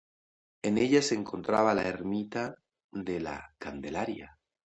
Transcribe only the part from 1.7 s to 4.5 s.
la Ermita de la Candelaria.